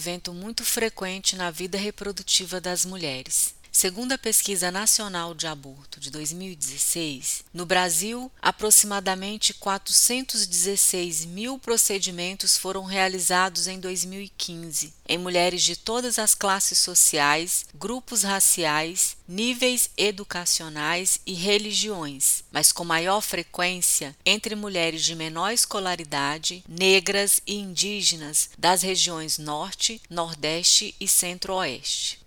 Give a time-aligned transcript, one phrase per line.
[0.00, 3.54] evento muito frequente na vida reprodutiva das mulheres.
[3.80, 12.84] Segundo a Pesquisa Nacional de Aborto de 2016, no Brasil, aproximadamente 416 mil procedimentos foram
[12.84, 21.32] realizados em 2015 em mulheres de todas as classes sociais, grupos raciais, níveis educacionais e
[21.32, 29.36] religiões, mas com maior frequência entre mulheres de menor escolaridade, negras e indígenas das regiões
[29.36, 32.20] Norte, Nordeste e Centro-Oeste.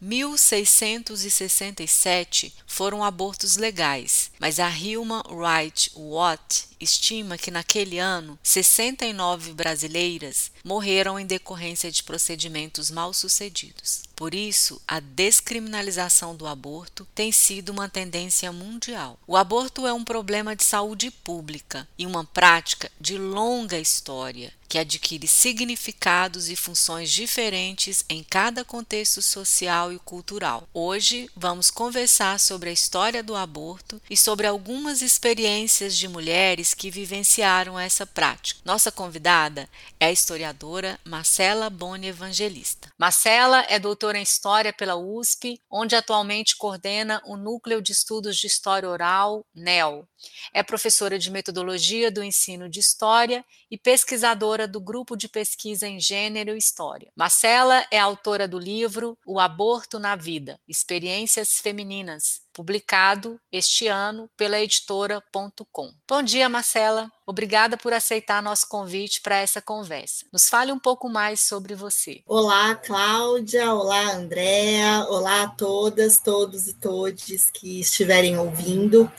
[1.44, 10.52] 1667 foram abortos legais, mas a Human Rights Watch estima que naquele ano 69 brasileiras
[10.66, 14.02] morreram em decorrência de procedimentos mal sucedidos.
[14.18, 19.18] Por isso, a descriminalização do aborto tem sido uma tendência mundial.
[19.26, 24.80] O aborto é um problema de saúde pública e uma prática de longa história que
[24.80, 30.68] adquire significados e funções diferentes em cada contexto social e cultural.
[30.74, 36.90] Hoje vamos conversar sobre a história do aborto e sobre algumas experiências de mulheres que
[36.90, 38.60] vivenciaram essa prática.
[38.66, 42.92] Nossa convidada é a historiadora Marcela Boni Evangelista.
[42.98, 48.48] Marcela é doutora em História pela USP, onde atualmente coordena o Núcleo de Estudos de
[48.48, 50.08] História Oral, NEL.
[50.54, 56.00] É professora de Metodologia do Ensino de História e pesquisadora do Grupo de Pesquisa em
[56.00, 57.12] Gênero e História.
[57.16, 64.60] Marcela é autora do livro O Aborto na Vida Experiências Femininas, publicado este ano pela
[64.60, 65.92] editora.com.
[66.08, 67.12] Bom dia, Marcela.
[67.26, 70.26] Obrigada por aceitar nosso convite para essa conversa.
[70.32, 72.22] Nos fale um pouco mais sobre você.
[72.28, 73.74] Olá, Cláudia.
[73.74, 75.06] Olá, Andréa.
[75.10, 79.10] Olá a todas, todos e todes que estiverem ouvindo.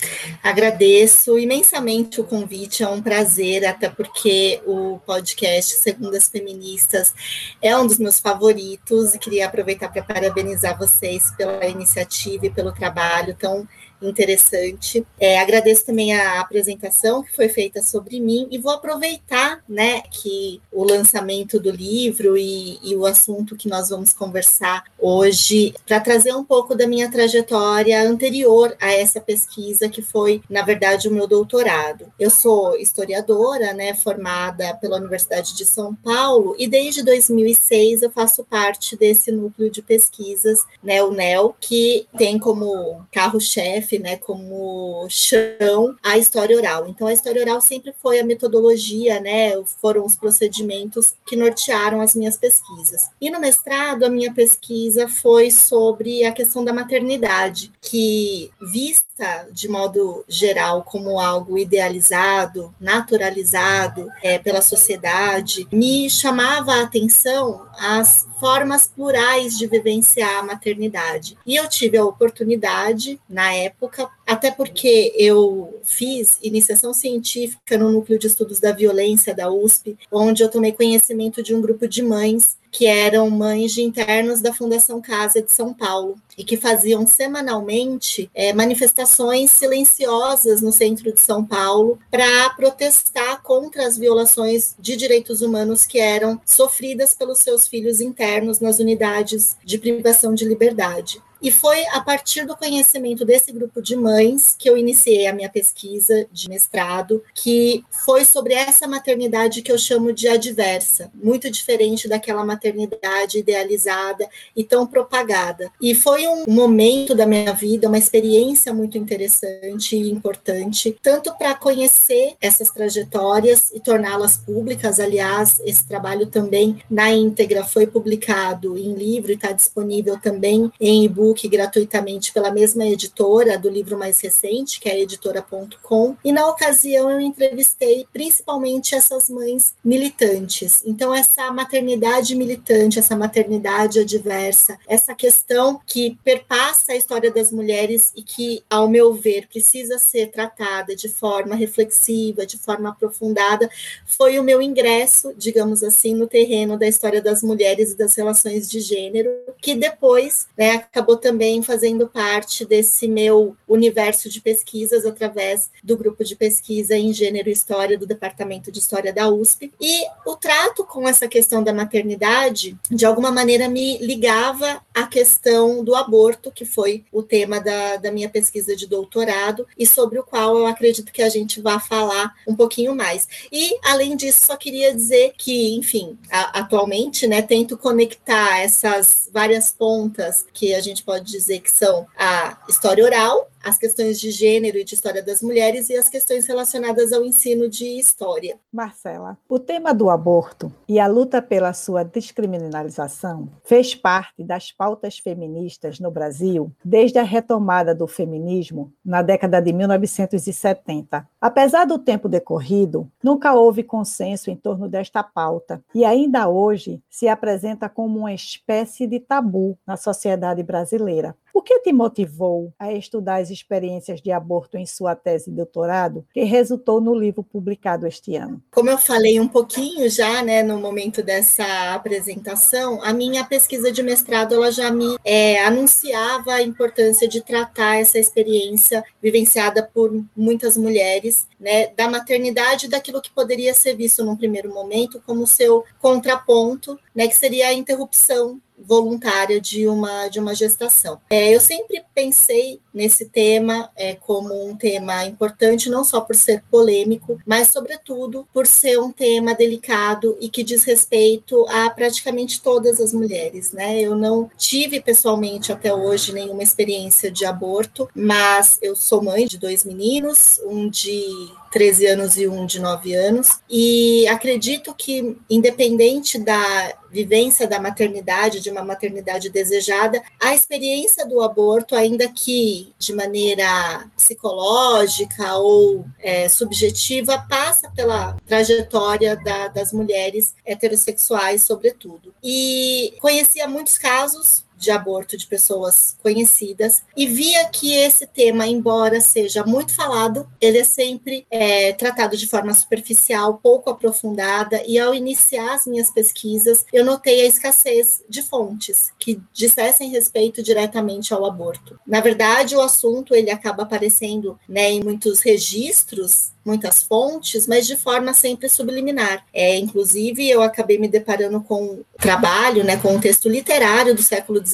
[0.43, 7.15] Agradeço imensamente o convite, é um prazer, até porque o podcast Segundas Feministas
[7.63, 12.73] é um dos meus favoritos e queria aproveitar para parabenizar vocês pela iniciativa e pelo
[12.73, 13.67] trabalho tão
[14.09, 15.07] interessante.
[15.19, 20.61] É, agradeço também a apresentação que foi feita sobre mim e vou aproveitar, né, que
[20.73, 26.35] o lançamento do livro e, e o assunto que nós vamos conversar hoje para trazer
[26.35, 31.27] um pouco da minha trajetória anterior a essa pesquisa que foi, na verdade, o meu
[31.27, 32.07] doutorado.
[32.19, 38.45] Eu sou historiadora, né, formada pela Universidade de São Paulo e desde 2006 eu faço
[38.45, 45.97] parte desse núcleo de pesquisas, né, o NEL, que tem como carro-chefe né, como chão
[46.03, 46.89] a história oral.
[46.89, 52.15] Então, a história oral sempre foi a metodologia, né, foram os procedimentos que nortearam as
[52.15, 53.11] minhas pesquisas.
[53.21, 59.05] E no mestrado, a minha pesquisa foi sobre a questão da maternidade, que vista
[59.53, 68.27] de modo geral como algo idealizado, naturalizado é, pela sociedade, me chamava a atenção as
[68.41, 71.39] formas plurais de vivenciar a maternidade.
[71.47, 73.84] E eu tive a oportunidade, na época,
[74.27, 80.43] até porque eu fiz iniciação científica no Núcleo de Estudos da Violência da USP, onde
[80.43, 85.01] eu tomei conhecimento de um grupo de mães que eram mães de internos da Fundação
[85.01, 91.45] Casa de São Paulo e que faziam semanalmente é, manifestações silenciosas no centro de São
[91.45, 98.01] Paulo para protestar contra as violações de direitos humanos que eram sofridas pelos seus filhos
[98.01, 101.23] internos nas unidades de privação de liberdade.
[101.45, 105.51] E foi a partir do conhecimento desse grupo de mães que eu iniciei a minha
[105.51, 112.09] pesquisa de mestrado, que foi sobre essa maternidade que eu chamo de adversa, muito diferente
[112.09, 114.27] daquela maternidade idealizada
[114.57, 115.71] e tão propagada.
[115.83, 121.55] E foi um momento da minha vida, uma experiência muito interessante e importante, tanto para
[121.55, 124.99] conhecer essas trajetórias e torná-las públicas.
[124.99, 131.05] Aliás, esse trabalho também na íntegra foi publicado em livro e está disponível também em
[131.05, 136.17] e-book gratuitamente pela mesma editora do livro mais recente, que é a editora.com.
[136.25, 140.83] E na ocasião eu entrevistei principalmente essas mães militantes.
[140.85, 148.13] Então, essa maternidade militante, essa maternidade adversa, essa questão que perpassa a história das mulheres
[148.17, 153.69] e que, ao meu ver, precisa ser tratada de forma reflexiva, de forma aprofundada,
[154.07, 158.69] foi o meu ingresso, digamos assim, no terreno da história das mulheres e das relações
[158.69, 165.71] de gênero, que depois né, acabou também fazendo parte desse meu universo de pesquisas através
[165.83, 169.73] do grupo de pesquisa em gênero e história do Departamento de História da USP.
[169.81, 175.85] E o trato com essa questão da maternidade, de alguma maneira, me ligava à questão
[175.85, 180.25] do aborto, que foi o tema da, da minha pesquisa de doutorado, e sobre o
[180.25, 183.29] qual eu acredito que a gente vai falar um pouquinho mais.
[183.53, 189.73] E, além disso, só queria dizer que, enfim, a, atualmente, né, tento conectar essas várias
[189.73, 194.77] pontas que a gente pode dizer que são a história oral, as questões de gênero
[194.77, 198.59] e de história das mulheres e as questões relacionadas ao ensino de história.
[198.73, 205.19] Marcela, o tema do aborto e a luta pela sua descriminalização fez parte das pautas
[205.19, 211.27] feministas no Brasil desde a retomada do feminismo na década de 1970.
[211.41, 217.29] Apesar do tempo decorrido, nunca houve consenso em torno desta pauta e ainda hoje se
[217.29, 221.35] apresenta como uma espécie de tabu na sociedade brasileira.
[221.57, 226.27] O que te motivou a estudar as experiências de aborto em sua tese de doutorado,
[226.35, 228.61] que resultou no livro publicado este ano?
[228.73, 234.03] Como eu falei um pouquinho já, né, no momento dessa apresentação, a minha pesquisa de
[234.03, 240.77] mestrado ela já me é, anunciava a importância de tratar essa experiência vivenciada por muitas
[240.77, 246.99] mulheres, né, da maternidade, daquilo que poderia ser visto num primeiro momento como seu contraponto,
[247.15, 251.21] né, que seria a interrupção voluntária de uma de uma gestação.
[251.31, 256.63] É, eu sempre pensei nesse tema é, como um tema importante, não só por ser
[256.71, 263.01] polêmico, mas sobretudo por ser um tema delicado e que diz respeito a praticamente todas
[263.01, 264.01] as mulheres, né?
[264.01, 269.59] Eu não tive pessoalmente até hoje nenhuma experiência de aborto, mas eu sou mãe de
[269.59, 271.25] dois meninos, um de
[271.73, 278.59] 13 anos e um de 9 anos, e acredito que independente da vivência da maternidade,
[278.59, 286.49] de uma maternidade desejada, a experiência do aborto, ainda que de maneira psicológica ou é,
[286.49, 292.35] subjetiva, passa pela trajetória da, das mulheres heterossexuais, sobretudo.
[292.43, 299.21] E conhecia muitos casos de aborto de pessoas conhecidas e via que esse tema, embora
[299.21, 304.83] seja muito falado, ele é sempre é, tratado de forma superficial, pouco aprofundada.
[304.87, 310.63] E ao iniciar as minhas pesquisas, eu notei a escassez de fontes que dissessem respeito
[310.63, 311.99] diretamente ao aborto.
[312.07, 317.97] Na verdade, o assunto ele acaba aparecendo né, em muitos registros muitas fontes, mas de
[317.97, 319.45] forma sempre subliminar.
[319.53, 324.65] É, inclusive, eu acabei me deparando com trabalho, né, com um texto literário do século
[324.65, 324.74] XIX,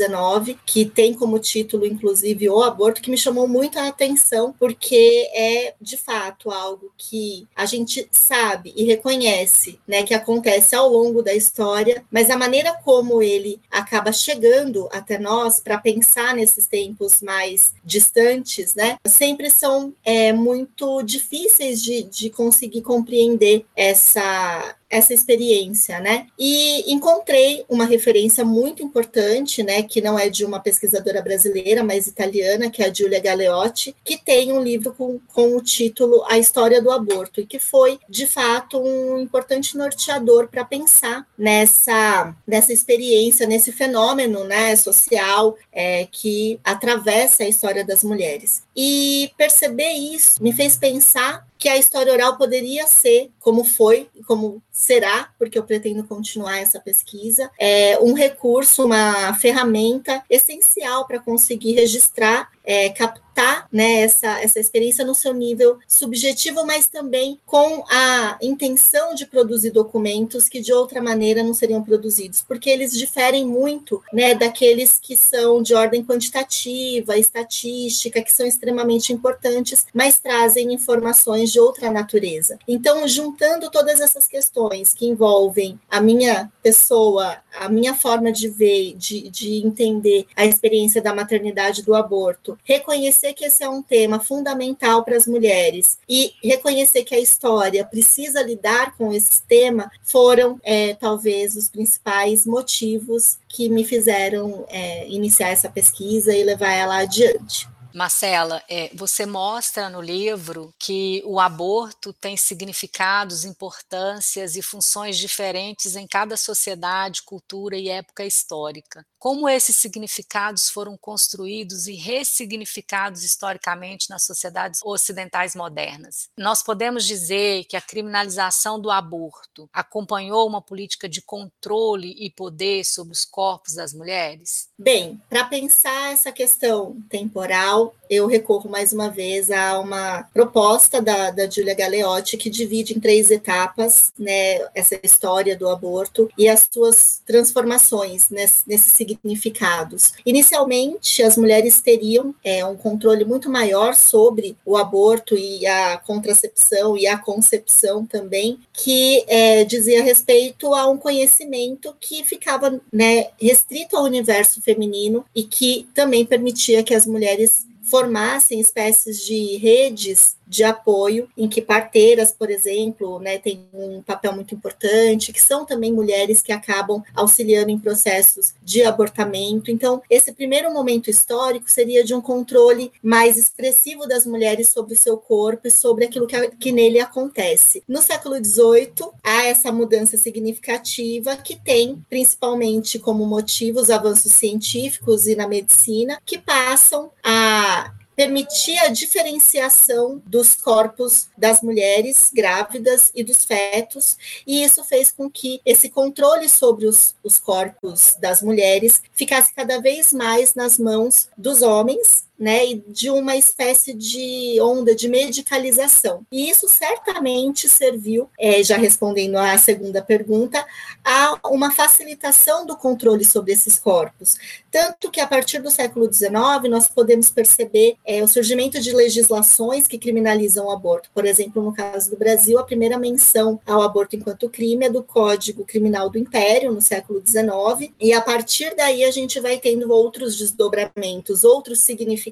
[0.66, 5.74] que tem como título, inclusive, O Aborto, que me chamou muito a atenção, porque é,
[5.80, 11.34] de fato, algo que a gente sabe e reconhece, né, que acontece ao longo da
[11.34, 17.74] história, mas a maneira como ele acaba chegando até nós para pensar nesses tempos mais
[17.84, 26.26] distantes, né, sempre são é, muito difíceis de, de conseguir compreender essa, essa experiência, né?
[26.36, 32.08] E encontrei uma referência muito importante, né, que não é de uma pesquisadora brasileira, mas
[32.08, 36.38] italiana, que é a Giulia Galeotti, que tem um livro com, com o título A
[36.38, 42.72] História do Aborto, e que foi, de fato, um importante norteador para pensar nessa, nessa
[42.72, 48.62] experiência, nesse fenômeno né, social é, que atravessa a história das mulheres.
[48.74, 54.62] E perceber isso me fez pensar que a história oral poderia ser, como foi, como
[54.72, 61.74] será, porque eu pretendo continuar essa pesquisa, é um recurso, uma ferramenta essencial para conseguir
[61.74, 63.30] registrar é, captar
[63.72, 69.70] né, essa, essa experiência no seu nível subjetivo, mas também com a intenção de produzir
[69.70, 75.16] documentos que de outra maneira não seriam produzidos, porque eles diferem muito né, daqueles que
[75.16, 82.58] são de ordem quantitativa, estatística, que são extremamente importantes, mas trazem informações de outra natureza.
[82.66, 88.94] Então, juntando todas essas questões que envolvem a minha pessoa, a minha forma de ver,
[88.96, 94.20] de, de entender a experiência da maternidade do aborto, reconhecer que esse é um tema
[94.20, 100.60] fundamental para as mulheres e reconhecer que a história precisa lidar com esse tema, foram
[100.62, 106.98] é, talvez os principais motivos que me fizeram é, iniciar essa pesquisa e levar ela
[106.98, 107.68] adiante.
[107.92, 115.96] Marcela, é, você mostra no livro que o aborto tem significados, importâncias e funções diferentes
[115.96, 119.04] em cada sociedade, cultura e época histórica.
[119.20, 126.30] Como esses significados foram construídos e ressignificados historicamente nas sociedades ocidentais modernas?
[126.38, 132.82] Nós podemos dizer que a criminalização do aborto acompanhou uma política de controle e poder
[132.82, 134.70] sobre os corpos das mulheres?
[134.78, 141.30] Bem, para pensar essa questão temporal, eu recorro mais uma vez a uma proposta da,
[141.30, 146.66] da Giulia Galeotti que divide em três etapas né, essa história do aborto e as
[146.72, 150.12] suas transformações nesse, nesses significados.
[150.24, 156.96] Inicialmente, as mulheres teriam é, um controle muito maior sobre o aborto e a contracepção
[156.96, 163.96] e a concepção também, que é, dizia respeito a um conhecimento que ficava né, restrito
[163.96, 170.64] ao universo feminino e que também permitia que as mulheres formassem espécies de redes de
[170.64, 175.92] apoio, em que parteiras, por exemplo, né, têm um papel muito importante, que são também
[175.92, 179.70] mulheres que acabam auxiliando em processos de abortamento.
[179.70, 184.98] Então, esse primeiro momento histórico seria de um controle mais expressivo das mulheres sobre o
[184.98, 187.84] seu corpo e sobre aquilo que, que nele acontece.
[187.86, 195.28] No século XVIII, há essa mudança significativa que tem principalmente como motivo os avanços científicos
[195.28, 203.24] e na medicina, que passam a permitir a diferenciação dos corpos das mulheres grávidas e
[203.24, 209.00] dos fetos, e isso fez com que esse controle sobre os, os corpos das mulheres
[209.14, 214.94] ficasse cada vez mais nas mãos dos homens, né, e de uma espécie de onda
[214.94, 216.24] de medicalização.
[216.32, 220.64] E isso certamente serviu, é, já respondendo à segunda pergunta,
[221.04, 224.36] a uma facilitação do controle sobre esses corpos.
[224.70, 226.32] Tanto que a partir do século XIX
[226.70, 231.10] nós podemos perceber é, o surgimento de legislações que criminalizam o aborto.
[231.12, 235.02] Por exemplo, no caso do Brasil, a primeira menção ao aborto enquanto crime é do
[235.02, 239.92] Código Criminal do Império, no século XIX, e a partir daí a gente vai tendo
[239.92, 242.29] outros desdobramentos, outros significados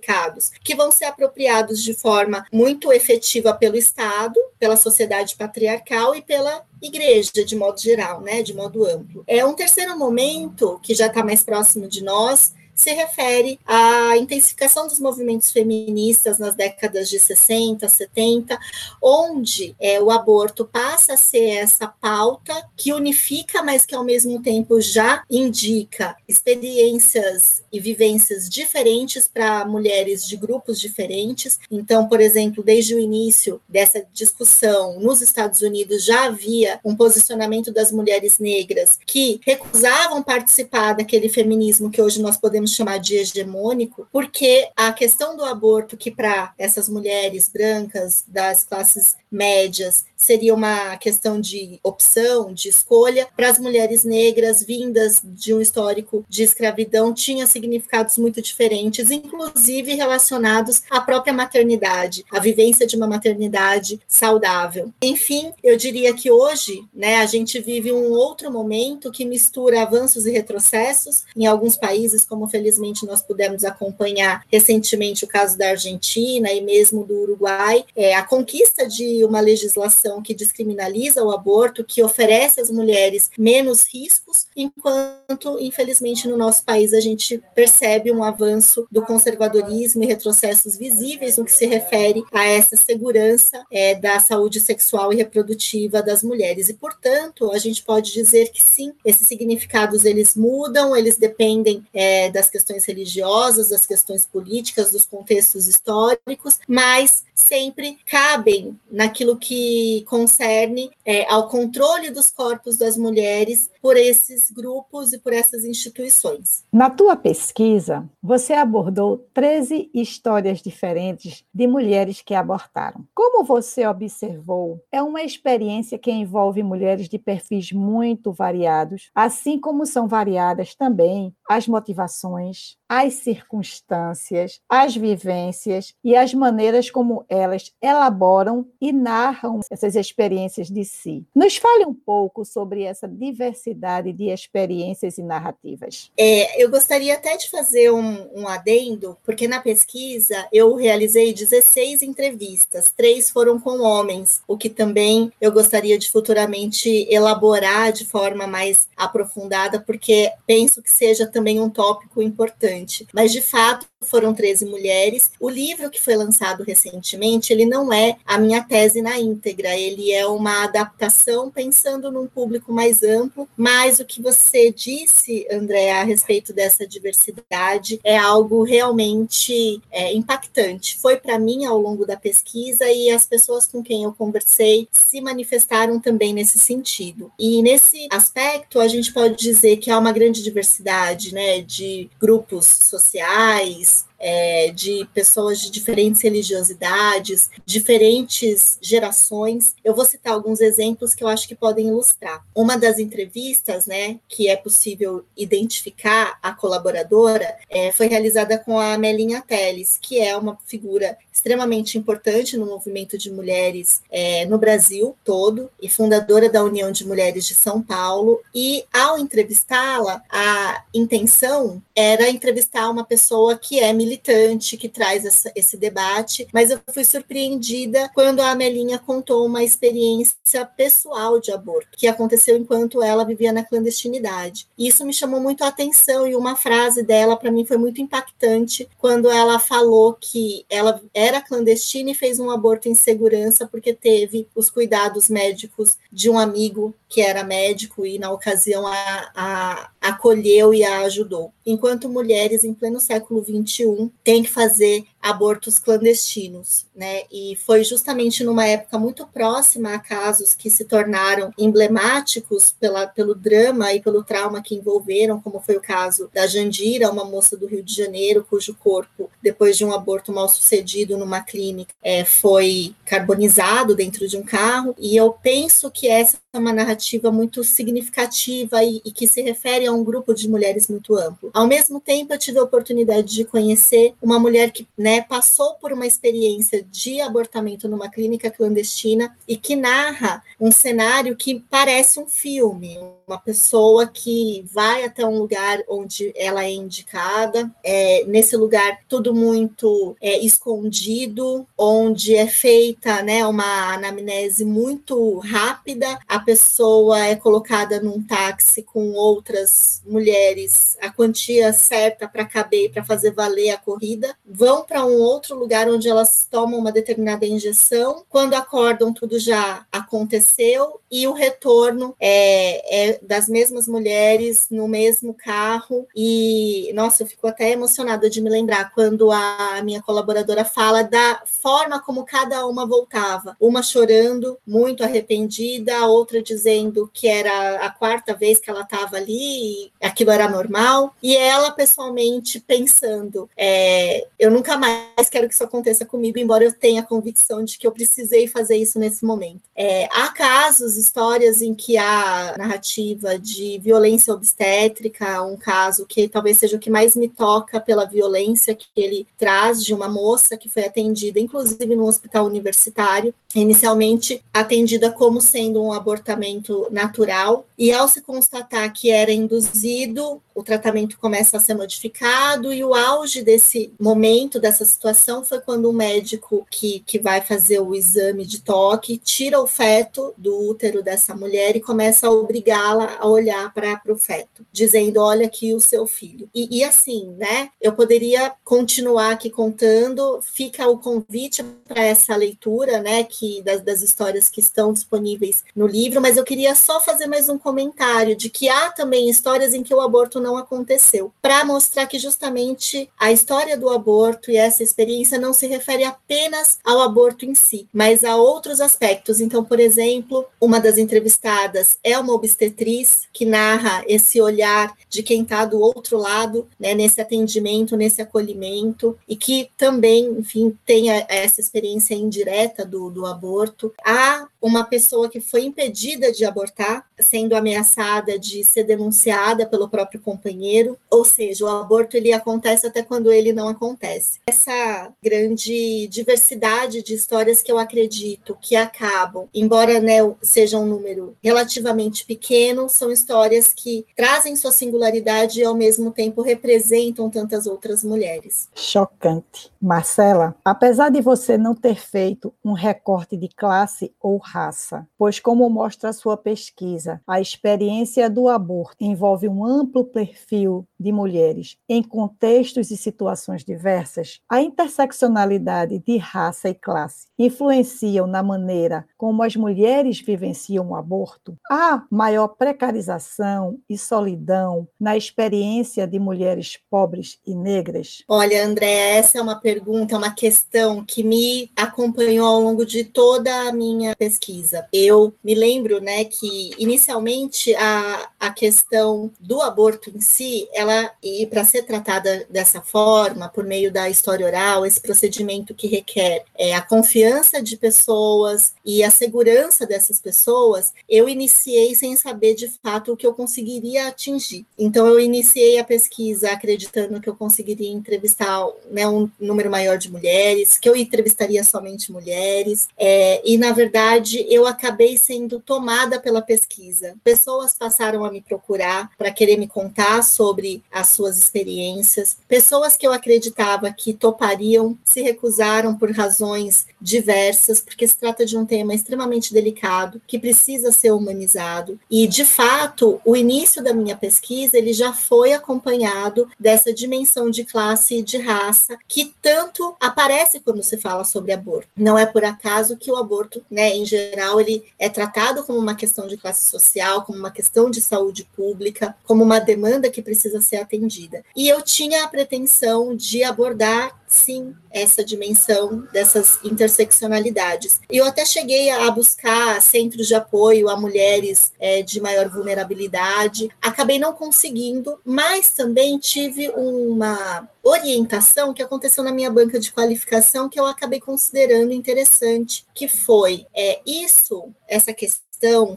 [0.63, 6.63] que vão ser apropriados de forma muito efetiva pelo Estado, pela sociedade patriarcal e pela
[6.81, 9.25] igreja de modo geral, né, de modo amplo.
[9.27, 14.87] É um terceiro momento que já está mais próximo de nós, se refere à intensificação
[14.87, 18.57] dos movimentos feministas nas décadas de 60, 70,
[19.03, 24.41] onde é, o aborto passa a ser essa pauta que unifica, mas que ao mesmo
[24.41, 31.59] tempo já indica experiências e vivências diferentes para mulheres de grupos diferentes.
[31.69, 37.73] Então, por exemplo, desde o início dessa discussão nos Estados Unidos já havia um posicionamento
[37.73, 43.17] das mulheres negras que recusavam participar daquele feminismo que hoje nós podemos podemos chamar de
[43.17, 50.53] hegemônico, porque a questão do aborto, que para essas mulheres brancas das classes médias seria
[50.53, 56.43] uma questão de opção, de escolha, para as mulheres negras vindas de um histórico de
[56.43, 64.01] escravidão tinha significados muito diferentes, inclusive relacionados à própria maternidade, à vivência de uma maternidade
[64.09, 64.93] saudável.
[65.01, 70.27] Enfim, eu diria que hoje, né, a gente vive um outro momento que mistura avanços
[70.27, 76.53] e retrocessos em alguns países, como felizmente nós pudemos acompanhar recentemente o caso da Argentina
[76.53, 82.03] e mesmo do Uruguai, é, a conquista de uma legislação que descriminaliza o aborto, que
[82.03, 88.87] oferece às mulheres menos riscos, enquanto, infelizmente, no nosso país a gente percebe um avanço
[88.91, 94.61] do conservadorismo e retrocessos visíveis no que se refere a essa segurança é, da saúde
[94.61, 96.69] sexual e reprodutiva das mulheres.
[96.69, 102.31] E, portanto, a gente pode dizer que sim, esses significados eles mudam, eles dependem é,
[102.31, 110.05] das questões religiosas, das questões políticas, dos contextos históricos, mas sempre cabem na naquilo que
[110.07, 116.65] concerne é, ao controle dos corpos das mulheres por esses grupos e por essas instituições.
[116.71, 123.07] Na tua pesquisa, você abordou 13 histórias diferentes de mulheres que abortaram.
[123.15, 129.87] Como você observou, é uma experiência que envolve mulheres de perfis muito variados, assim como
[129.87, 138.67] são variadas também as motivações, as circunstâncias, as vivências e as maneiras como elas elaboram
[138.81, 141.25] e narram essas experiências de si.
[141.35, 146.11] Nos fale um pouco sobre essa diversidade de experiências e narrativas.
[146.17, 152.03] É, eu gostaria até de fazer um, um adendo, porque na pesquisa eu realizei 16
[152.03, 158.47] entrevistas, três foram com homens, o que também eu gostaria de futuramente elaborar de forma
[158.47, 162.78] mais aprofundada, porque penso que seja também um tópico importante
[163.13, 165.31] Mas, de fato, foram 13 mulheres.
[165.41, 170.13] O livro que foi lançado recentemente, ele não é a minha tese na íntegra, ele
[170.13, 176.05] é uma adaptação pensando num público mais amplo, mas o que você disse, André, a
[176.05, 180.99] respeito dessa diversidade é algo realmente é, impactante.
[180.99, 185.21] Foi para mim ao longo da pesquisa e as pessoas com quem eu conversei se
[185.21, 187.33] manifestaram também nesse sentido.
[187.39, 192.68] E nesse aspecto, a gente pode dizer que há uma grande diversidade né, de grupos
[192.77, 199.75] sociais, é, de pessoas de diferentes religiosidades, diferentes gerações.
[199.85, 202.45] Eu vou citar alguns exemplos que eu acho que podem ilustrar.
[202.55, 208.99] Uma das entrevistas, né, que é possível identificar a colaboradora, é, foi realizada com a
[208.99, 215.17] Melinha Teles, que é uma figura extremamente importante no movimento de mulheres é, no Brasil
[215.25, 218.41] todo e fundadora da União de Mulheres de São Paulo.
[218.55, 225.53] E ao entrevistá-la, a intenção era entrevistar uma pessoa que é militante, que traz essa,
[225.55, 231.89] esse debate, mas eu fui surpreendida quando a Amelinha contou uma experiência pessoal de aborto,
[231.93, 234.67] que aconteceu enquanto ela vivia na clandestinidade.
[234.79, 238.01] E isso me chamou muito a atenção e uma frase dela para mim foi muito
[238.01, 243.93] impactante quando ela falou que ela era clandestina e fez um aborto em segurança porque
[243.93, 249.91] teve os cuidados médicos de um amigo que era médico e na ocasião a, a
[250.01, 251.53] acolheu e a ajudou.
[251.65, 257.23] Enquanto mulheres em pleno século XXI têm que fazer abortos clandestinos, né?
[257.31, 263.35] E foi justamente numa época muito próxima a casos que se tornaram emblemáticos pela, pelo
[263.35, 267.67] drama e pelo trauma que envolveram, como foi o caso da Jandira, uma moça do
[267.67, 272.95] Rio de Janeiro, cujo corpo, depois de um aborto mal sucedido numa clínica, é, foi
[273.05, 274.95] carbonizado dentro de um carro.
[274.99, 279.87] E eu penso que essa é uma narrativa muito significativa e, e que se refere
[279.87, 281.51] a um grupo de mulheres muito amplo.
[281.53, 285.93] Ao mesmo tempo, eu tive a oportunidade de conhecer uma mulher que né, passou por
[285.93, 292.27] uma experiência de abortamento numa clínica clandestina e que narra um cenário que parece um
[292.27, 292.99] filme.
[293.29, 299.35] Uma pessoa que vai até um lugar onde ela é indicada, é, nesse lugar tudo
[299.35, 308.01] muito é, escondido, onde é feita né, uma anamnese muito rápida, a pessoa é colocada
[308.01, 314.35] num táxi com outras mulheres, a quantia certa para caber, para fazer valer a corrida,
[314.47, 318.25] vão para um outro lugar onde elas tomam uma determinada injeção.
[318.31, 320.99] Quando acordam, tudo já aconteceu.
[321.11, 326.07] E o retorno é, é das mesmas mulheres no mesmo carro.
[326.15, 331.43] E nossa, eu fico até emocionada de me lembrar quando a minha colaboradora fala da
[331.47, 337.91] forma como cada uma voltava, uma chorando, muito arrependida, a outra dizendo que era a
[337.91, 344.27] quarta vez que ela estava ali, e aquilo era normal, e ela pessoalmente pensando: é,
[344.39, 347.87] eu nunca mais quero que isso aconteça comigo, embora eu tenha a convicção de que
[347.87, 349.63] eu precisei fazer isso nesse momento.
[349.75, 356.59] É, há casos, histórias em que há narrativa de violência obstétrica, um caso que talvez
[356.59, 360.69] seja o que mais me toca pela violência que ele traz de uma moça que
[360.69, 368.09] foi atendida, inclusive no hospital universitário, inicialmente atendida como sendo um abortamento natural, e ao
[368.09, 373.93] se constatar que era induzido, o tratamento começa a ser modificado, e o auge desse
[373.99, 379.19] momento, dessa situação, foi quando o médico que, que vai fazer o exame de toque
[379.19, 384.17] tira o feto do útero dessa mulher e começa a obrigá-la a olhar para o
[384.17, 386.51] feto, dizendo: Olha aqui o seu filho.
[386.55, 387.71] E, e assim, né?
[387.81, 393.23] Eu poderia continuar aqui contando, fica o convite para essa leitura, né?
[393.65, 397.57] Das, das histórias que estão disponíveis no livro, mas eu queria só fazer mais um
[397.57, 402.19] comentário de que há também histórias em que o aborto não aconteceu, para mostrar que
[402.19, 407.55] justamente a história do aborto e essa experiência não se refere apenas ao aborto em
[407.55, 409.41] si, mas a outros aspectos.
[409.41, 415.43] Então, por exemplo, uma das entrevistadas é uma obstetriz que narra esse olhar de quem
[415.43, 421.61] está do outro lado, né, nesse atendimento, nesse acolhimento, e que também, enfim, tem essa
[421.61, 423.93] experiência indireta do, do aborto.
[424.05, 430.21] Há uma pessoa que foi impedida de abortar, sendo ameaçada de ser denunciada pelo próprio
[430.21, 434.41] companheiro, ou seja, o aborto ele acontece até quando ele não acontece.
[434.47, 441.37] Essa grande diversidade de histórias que eu acredito que acabam, embora né, seja um número
[441.43, 448.03] relativamente pequeno, são histórias que trazem sua singularidade e ao mesmo tempo representam tantas outras
[448.03, 448.69] mulheres.
[448.75, 449.71] Chocante.
[449.81, 455.69] Marcela, apesar de você não ter feito um recorte de classe ou raça, pois, como
[455.69, 462.91] mostra sua pesquisa, a experiência do aborto envolve um amplo perfil de mulheres em contextos
[462.91, 470.21] e situações diversas, a interseccionalidade de raça e classe influenciam na maneira como as mulheres
[470.21, 471.57] vivenciam o aborto?
[471.71, 478.23] Há maior precarização e solidão na experiência de mulheres pobres e negras?
[478.29, 483.69] Olha, André, essa é uma pergunta, uma questão que me acompanhou ao longo de toda
[483.69, 484.87] a minha pesquisa.
[484.93, 490.88] Eu me lembro, né, que inicialmente a, a questão do aborto em si, ela
[491.23, 496.45] e para ser tratada dessa forma, por meio da história oral, esse procedimento que requer
[496.57, 502.69] é, a confiança de pessoas e a segurança dessas pessoas, eu iniciei sem saber de
[502.83, 504.67] fato o que eu conseguiria atingir.
[504.79, 510.11] Então eu iniciei a pesquisa acreditando que eu conseguiria entrevistar né, um número maior de
[510.11, 516.43] mulheres, que eu entrevistaria somente mulheres, é, e na verdade eu acabei sendo tomada pela
[516.43, 517.15] pesquisa.
[517.23, 523.07] Pessoas passaram a me procurar para querer me contar sobre as suas experiências, pessoas que
[523.07, 528.95] eu acreditava que topariam se recusaram por razões diversas, porque se trata de um tema
[528.95, 531.99] extremamente delicado que precisa ser humanizado.
[532.11, 537.65] E de fato, o início da minha pesquisa ele já foi acompanhado dessa dimensão de
[537.65, 541.89] classe e de raça que tanto aparece quando se fala sobre aborto.
[541.97, 545.95] Não é por acaso que o aborto, né, em geral, ele é tratado como uma
[545.95, 550.61] questão de classe social, como uma questão de saúde pública, como uma demanda que precisa
[550.69, 551.45] ser atendida.
[551.57, 558.01] E eu tinha a pretensão de abordar sim essa dimensão dessas interseccionalidades.
[558.11, 564.19] Eu até cheguei a buscar centros de apoio a mulheres é, de maior vulnerabilidade, acabei
[564.19, 570.79] não conseguindo, mas também tive uma orientação que aconteceu na minha banca de qualificação que
[570.79, 575.48] eu acabei considerando interessante, que foi é, isso, essa questão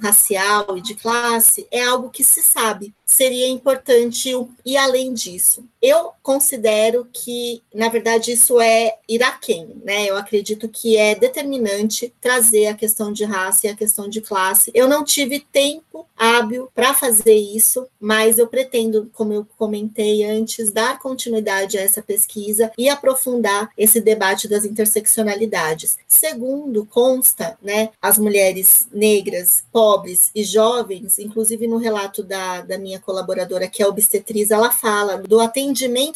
[0.02, 4.30] racial e de classe é algo que se sabe seria importante
[4.65, 5.63] ir além disso.
[5.82, 10.06] Eu considero que, na verdade, isso é iraquém, né?
[10.06, 14.70] Eu acredito que é determinante trazer a questão de raça e a questão de classe.
[14.76, 20.70] Eu não tive tempo hábil para fazer isso, mas eu pretendo, como eu comentei antes,
[20.70, 25.98] dar continuidade a essa pesquisa e aprofundar esse debate das interseccionalidades.
[26.08, 33.00] Segundo, consta, né, as mulheres negras, pobres e jovens, inclusive no relato da, da minha
[33.00, 35.71] colaboradora, que é obstetriz, ela fala do atendimento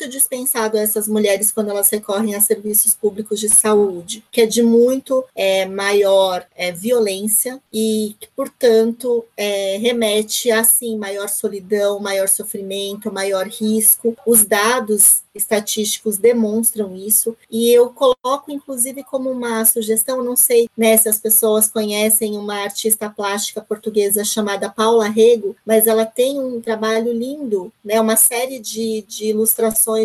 [0.07, 4.61] dispensado a essas mulheres quando elas recorrem a serviços públicos de saúde, que é de
[4.61, 12.27] muito é, maior é, violência e que, portanto, é, remete a, sim, maior solidão, maior
[12.27, 14.15] sofrimento, maior risco.
[14.25, 20.95] Os dados estatísticos demonstram isso, e eu coloco, inclusive, como uma sugestão, não sei né,
[20.95, 26.61] se as pessoas conhecem uma artista plástica portuguesa chamada Paula Rego, mas ela tem um
[26.61, 29.44] trabalho lindo, né, uma série de, de ilustrações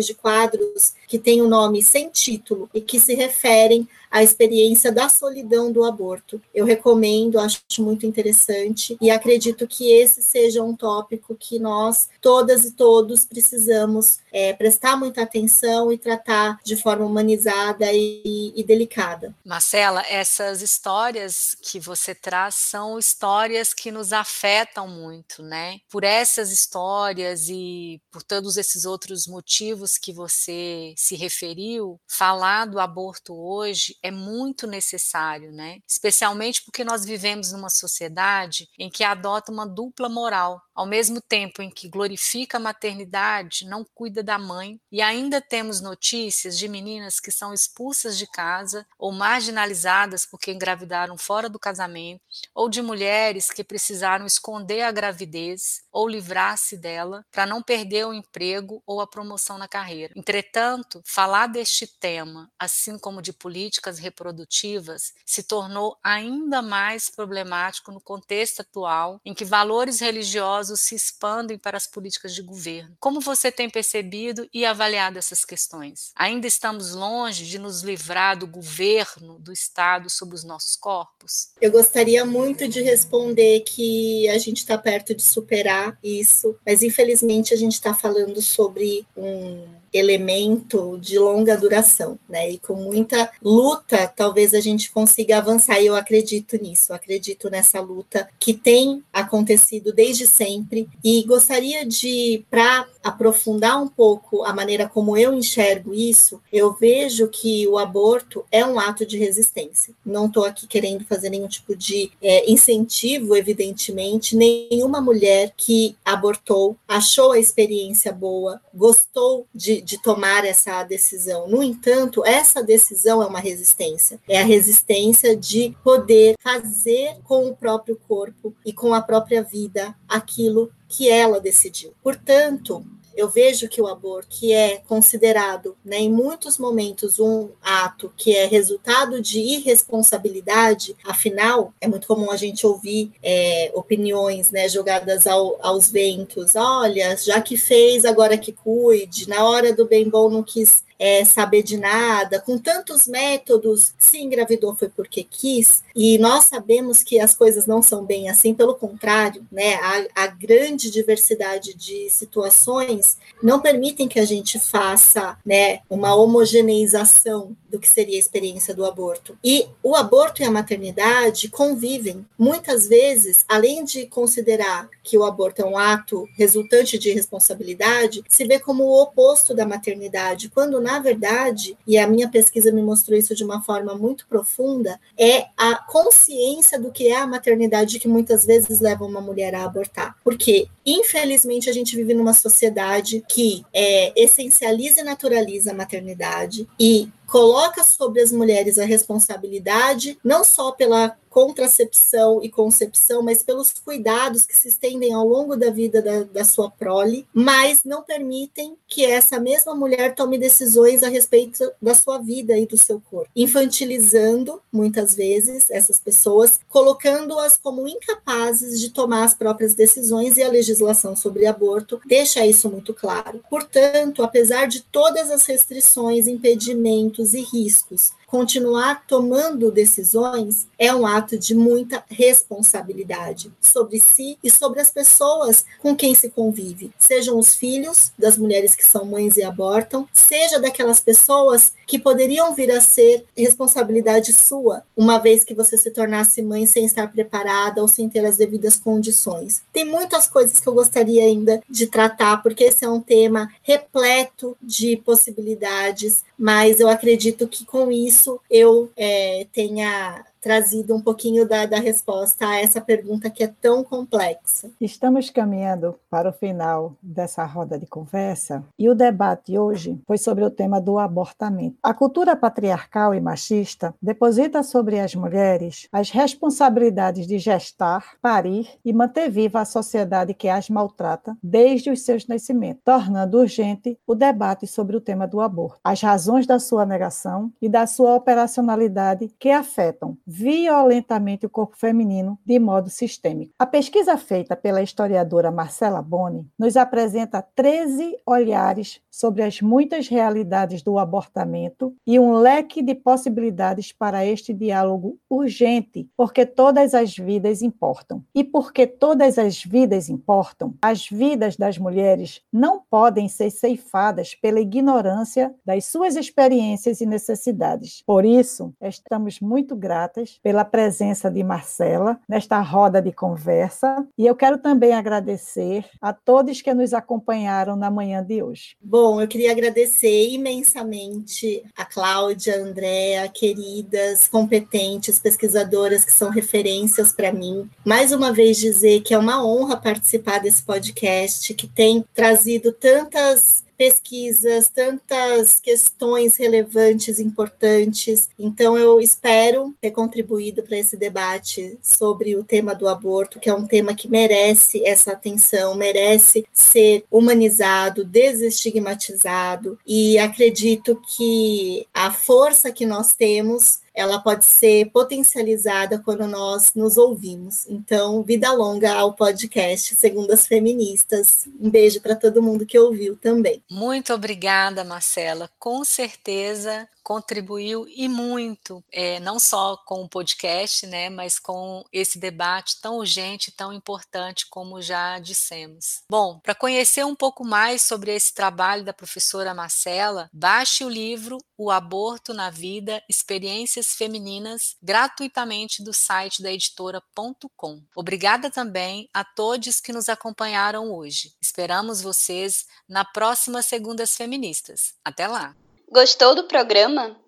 [0.05, 4.91] de quadros que tem o um nome sem título e que se referem a experiência
[4.91, 6.41] da solidão do aborto.
[6.53, 12.65] Eu recomendo, acho muito interessante e acredito que esse seja um tópico que nós, todas
[12.65, 19.33] e todos, precisamos é, prestar muita atenção e tratar de forma humanizada e, e delicada.
[19.45, 25.79] Marcela, essas histórias que você traz são histórias que nos afetam muito, né?
[25.89, 32.79] Por essas histórias e por todos esses outros motivos que você se referiu, falar do
[32.79, 35.79] aborto hoje é muito necessário, né?
[35.87, 40.61] Especialmente porque nós vivemos numa sociedade em que adota uma dupla moral.
[40.73, 45.81] Ao mesmo tempo em que glorifica a maternidade, não cuida da mãe, e ainda temos
[45.81, 52.21] notícias de meninas que são expulsas de casa ou marginalizadas porque engravidaram fora do casamento,
[52.55, 58.13] ou de mulheres que precisaram esconder a gravidez ou livrar-se dela para não perder o
[58.13, 60.13] emprego ou a promoção na carreira.
[60.15, 68.01] Entretanto, falar deste tema, assim como de políticas reprodutivas, se tornou ainda mais problemático no
[68.01, 72.95] contexto atual em que valores religiosos se expandem para as políticas de governo.
[72.99, 76.11] Como você tem percebido e avaliado essas questões?
[76.15, 81.51] Ainda estamos longe de nos livrar do governo do Estado sobre os nossos corpos?
[81.59, 87.53] Eu gostaria muito de responder que a gente está perto de superar isso, mas infelizmente
[87.53, 92.51] a gente está falando sobre um elemento de longa duração, né?
[92.51, 95.81] E com muita luta, talvez a gente consiga avançar.
[95.81, 100.87] E eu acredito nisso, acredito nessa luta que tem acontecido desde sempre.
[101.03, 107.27] E gostaria de, para aprofundar um pouco a maneira como eu enxergo isso, eu vejo
[107.27, 109.93] que o aborto é um ato de resistência.
[110.05, 114.35] Não estou aqui querendo fazer nenhum tipo de é, incentivo, evidentemente.
[114.35, 121.47] Nenhuma mulher que abortou achou a experiência boa, gostou de de, tomar essa decisão.
[121.47, 124.19] No entanto, essa decisão é uma resistência.
[124.27, 129.95] É a resistência de poder fazer com o próprio corpo e com a própria vida
[130.07, 131.93] aquilo que ela decidiu.
[132.03, 138.11] Portanto, eu vejo que o aborto, que é considerado, né, em muitos momentos, um ato
[138.15, 144.67] que é resultado de irresponsabilidade, afinal, é muito comum a gente ouvir é, opiniões né,
[144.69, 146.55] jogadas ao, aos ventos.
[146.55, 149.27] Olha, já que fez, agora que cuide.
[149.27, 154.19] Na hora do bem bom não quis é, saber de nada, com tantos métodos, se
[154.19, 158.75] engravidou foi porque quis, e nós sabemos que as coisas não são bem assim, pelo
[158.75, 165.79] contrário, né, a, a grande diversidade de situações não permitem que a gente faça né,
[165.89, 169.35] uma homogeneização do que seria a experiência do aborto.
[169.43, 172.25] E o aborto e a maternidade convivem.
[172.37, 178.45] Muitas vezes, além de considerar que o aborto é um ato resultante de responsabilidade, se
[178.45, 183.17] vê como o oposto da maternidade, quando na verdade, e a minha pesquisa me mostrou
[183.17, 188.07] isso de uma forma muito profunda, é a consciência do que é a maternidade que
[188.07, 190.15] muitas vezes leva uma mulher a abortar.
[190.23, 197.09] Porque, infelizmente, a gente vive numa sociedade que é, essencializa e naturaliza a maternidade e
[197.31, 204.45] coloca sobre as mulheres a responsabilidade não só pela contracepção e concepção, mas pelos cuidados
[204.45, 209.05] que se estendem ao longo da vida da, da, sua prole, mas não permitem que
[209.05, 214.61] essa mesma mulher tome decisões a respeito da sua vida e do seu corpo, infantilizando
[214.71, 221.15] muitas vezes essas pessoas, colocando-as como incapazes de tomar as próprias decisões e a legislação
[221.15, 223.41] sobre aborto deixa isso muito claro.
[223.49, 231.37] Portanto, apesar de todas as restrições, impedimentos e riscos continuar tomando decisões é um ato
[231.37, 237.53] de muita responsabilidade sobre si e sobre as pessoas com quem se convive, sejam os
[237.53, 242.79] filhos das mulheres que são mães e abortam, seja daquelas pessoas que poderiam vir a
[242.79, 248.07] ser responsabilidade sua, uma vez que você se tornasse mãe sem estar preparada ou sem
[248.07, 249.61] ter as devidas condições.
[249.73, 254.55] Tem muitas coisas que eu gostaria ainda de tratar, porque esse é um tema repleto
[254.61, 261.65] de possibilidades, mas eu acredito que com isso eu é, tenha trazido um pouquinho da,
[261.65, 264.71] da resposta a essa pergunta que é tão complexa.
[264.81, 270.43] Estamos caminhando para o final dessa roda de conversa e o debate hoje foi sobre
[270.43, 271.77] o tema do abortamento.
[271.83, 278.91] A cultura patriarcal e machista deposita sobre as mulheres as responsabilidades de gestar, parir e
[278.91, 284.65] manter viva a sociedade que as maltrata desde os seus nascimentos, tornando urgente o debate
[284.65, 289.49] sobre o tema do aborto, as razões da sua negação e da sua operacionalidade que
[289.49, 293.53] afetam violentamente o corpo feminino de modo sistêmico.
[293.59, 300.81] A pesquisa feita pela historiadora Marcela Boni nos apresenta 13 olhares sobre as muitas realidades
[300.81, 307.61] do abortamento e um leque de possibilidades para este diálogo urgente, porque todas as vidas
[307.61, 308.23] importam.
[308.33, 314.61] E porque todas as vidas importam, as vidas das mulheres não podem ser ceifadas pela
[314.61, 318.01] ignorância das suas experiências e necessidades.
[318.05, 324.35] Por isso, estamos muito gratas pela presença de Marcela nesta roda de conversa e eu
[324.35, 328.75] quero também agradecer a todos que nos acompanharam na manhã de hoje.
[328.81, 337.11] Bom, eu queria agradecer imensamente a Cláudia, a Andréa, queridas, competentes, pesquisadoras que são referências
[337.11, 337.69] para mim.
[337.85, 343.63] Mais uma vez dizer que é uma honra participar desse podcast que tem trazido tantas
[343.81, 348.29] pesquisas, tantas questões relevantes, importantes.
[348.37, 353.53] Então, eu espero ter contribuído para esse debate sobre o tema do aborto, que é
[353.55, 362.71] um tema que merece essa atenção, merece ser humanizado, desestigmatizado, e acredito que a força
[362.71, 367.65] que nós temos ela pode ser potencializada quando nós nos ouvimos.
[367.69, 371.47] Então, vida longa ao podcast Segundas Feministas.
[371.59, 373.61] Um beijo para todo mundo que ouviu também.
[373.69, 375.49] Muito obrigada, Marcela.
[375.59, 382.19] Com certeza contribuiu e muito, é, não só com o podcast, né, mas com esse
[382.19, 386.03] debate tão urgente, tão importante, como já dissemos.
[386.09, 391.37] Bom, para conhecer um pouco mais sobre esse trabalho da professora Marcela, baixe o livro
[391.57, 397.81] O Aborto na Vida Experiências Femininas gratuitamente do site da editora.com.
[397.95, 401.33] Obrigada também a todos que nos acompanharam hoje.
[401.41, 404.93] Esperamos vocês na próxima Segundas Feministas.
[405.03, 405.55] Até lá!
[405.91, 407.19] Gostou do programa?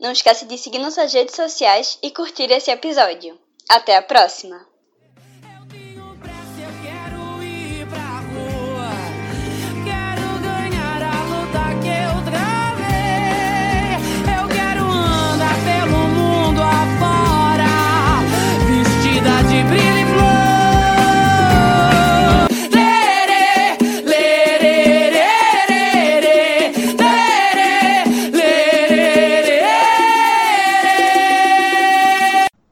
[0.00, 3.38] Não esqueça de seguir nossas redes sociais e curtir esse episódio.
[3.68, 4.66] Até a próxima!